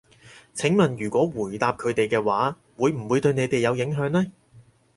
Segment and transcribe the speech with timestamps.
[0.55, 4.25] 請問如果回答佢哋嘅話，會唔會對你哋有影響呢？